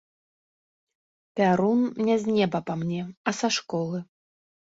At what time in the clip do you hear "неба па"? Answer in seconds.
2.39-2.79